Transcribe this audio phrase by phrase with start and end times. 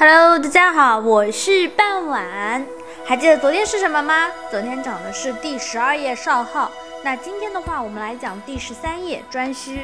[0.00, 2.64] Hello，大家好，我是半晚。
[3.04, 4.28] 还记得昨天是什么吗？
[4.48, 6.70] 昨天讲的是第十二页少昊。
[7.02, 9.80] 那今天的话，我们来讲第十三页颛顼。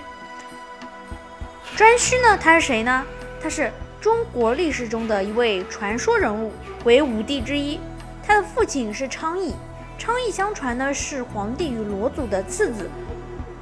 [1.77, 3.05] 颛顼呢，他是谁呢？
[3.43, 6.53] 他是中国历史中的一位传说人物，
[6.85, 7.81] 为五帝之一。
[8.25, 9.53] 他的父亲是昌邑，
[9.99, 12.89] 昌邑相传呢是黄帝与罗祖的次子，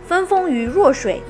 [0.07, 1.23] 分封于若水，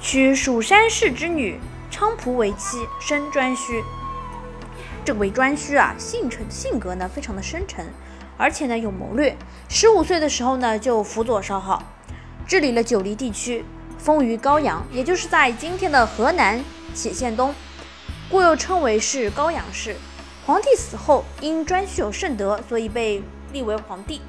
[0.00, 1.58] 娶蜀山氏之女
[1.90, 3.82] 菖蒲为妻，生颛顼。
[5.08, 7.90] 这位颛顼啊，性沉性格呢非常的深沉，
[8.36, 9.34] 而且呢有谋略。
[9.66, 11.82] 十五岁的时候呢，就辅佐少昊，
[12.46, 13.64] 治理了九黎地区，
[13.96, 16.62] 封于高阳，也就是在今天的河南
[16.94, 17.54] 杞县东，
[18.30, 19.96] 故又称为是高阳氏。
[20.44, 24.20] 皇帝死后，因颛顼有圣德，所以被立为皇帝。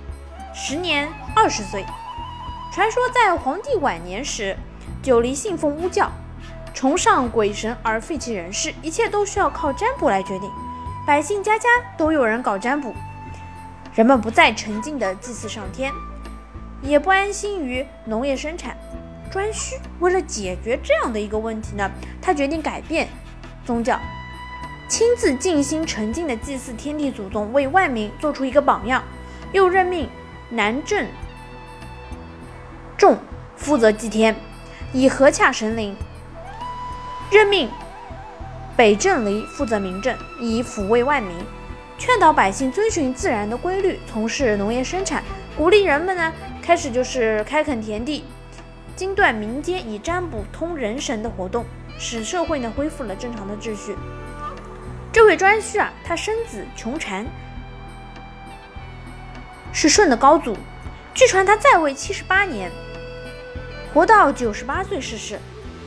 [0.56, 1.86] 时年二十岁。
[2.74, 4.56] 传说在皇帝晚年时，
[5.04, 6.10] 九黎信奉巫教，
[6.74, 10.50] 崇尚鬼神而废弃人事，一切都需要靠占卜来决定。
[11.10, 12.94] 百姓家家都有人搞占卜，
[13.96, 15.92] 人们不再沉静的祭祀上天，
[16.84, 18.78] 也不安心于农业生产。
[19.34, 21.90] 颛顼为了解决这样的一个问题呢，
[22.22, 23.08] 他决定改变
[23.66, 24.00] 宗教，
[24.88, 29.04] 亲自静心沉静的祭祀天地祖宗，为万民做出一个榜样。
[29.52, 30.08] 又任命
[30.52, 31.08] 南郑
[32.96, 33.18] 仲
[33.56, 34.36] 负责祭天，
[34.94, 35.98] 以和洽神灵。
[37.32, 37.68] 任命。
[38.80, 41.36] 北郑离负责民政，以抚慰万民，
[41.98, 45.22] 劝导百姓遵循自然的规律，从事农业生产，
[45.58, 48.24] 鼓励人们呢开始就是开垦田地，
[48.96, 51.66] 经断民间以占卜通人神的活动，
[51.98, 53.98] 使社会呢恢复了正常的秩序。
[55.12, 57.26] 这位颛顼啊，他生子穷禅，
[59.74, 60.56] 是舜的高祖，
[61.14, 62.72] 据传他在位七十八年，
[63.94, 65.38] 活到九十八岁逝世，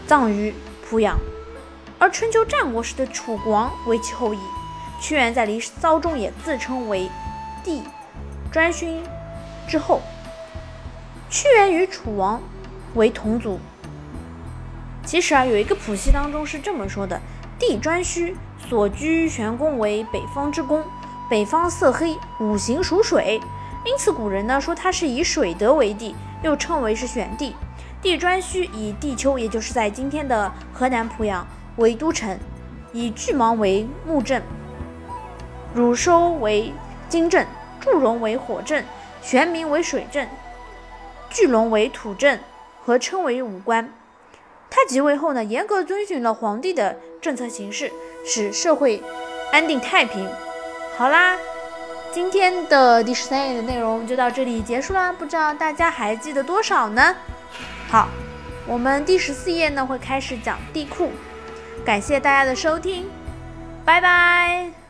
[0.07, 0.53] 葬于
[0.85, 1.19] 濮阳。
[2.03, 4.39] 而春秋战国时的楚王为其后裔，
[5.01, 7.09] 屈原在《离骚》中也自称为
[7.63, 7.81] 帝
[8.53, 8.99] 颛顼
[9.69, 10.03] 之后。
[11.31, 12.43] 屈原与楚王
[12.95, 13.61] 为同族。
[15.07, 17.21] 其实啊，有一个谱系当中是这么说的：
[17.57, 18.35] 帝颛顼
[18.69, 20.83] 所居玄宫为北方之宫，
[21.31, 23.41] 北方色黑，五行属水，
[23.87, 27.55] 因此古人呢说他是以水德为帝，又称为是选帝。
[28.03, 31.47] 帝颛顼以地丘，也就是在今天的河南濮阳。
[31.77, 32.39] 为都城，
[32.93, 34.43] 以巨芒为木镇，
[35.75, 36.73] 汝收为
[37.09, 37.47] 金镇，
[37.81, 38.85] 祝融为火镇，
[39.23, 40.29] 玄冥为水镇，
[41.31, 42.41] 巨龙为土镇，
[42.85, 43.93] 合称为五官。
[44.69, 47.93] 他即位后呢，严格遵循了皇帝的政策形式，
[48.25, 49.03] 使社会
[49.53, 50.29] 安定太平。
[50.97, 51.39] 好啦，
[52.11, 57.17] 今天的第十三页的内容就到这里结束啦，不知道大家还记得多少呢？
[57.89, 58.09] 好，
[58.67, 61.11] 我们第十四页呢会开始讲地库。
[61.85, 63.09] 感谢大家的收听，
[63.85, 64.82] 拜拜。